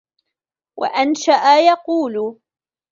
وَأَنْشَأَ 0.79 1.67
يَقُولُ 1.67 2.39